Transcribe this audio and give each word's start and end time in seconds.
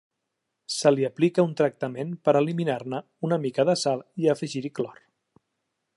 Se 0.75 0.91
li 0.93 1.05
aplica 1.09 1.45
un 1.49 1.53
tractament 1.59 2.15
per 2.29 2.35
eliminar-ne 2.41 3.03
una 3.29 3.41
mica 3.47 3.69
de 3.73 3.79
sal 3.83 4.05
i 4.25 4.33
afegir-hi 4.37 4.77
clor. 4.81 4.99